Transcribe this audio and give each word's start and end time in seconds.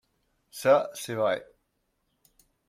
Ça, 0.49 0.89
c’est 0.95 1.13
vrai. 1.13 1.45